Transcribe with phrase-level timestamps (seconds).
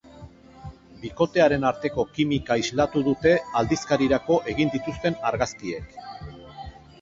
[1.01, 5.97] Bikotearen arteko kimika islatu dute aldizkarirako egin dituzten argazkiek.